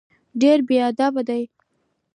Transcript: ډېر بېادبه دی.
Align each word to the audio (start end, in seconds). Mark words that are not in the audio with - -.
ډېر 0.41 0.57
بېادبه 0.67 1.21
دی. 1.27 1.43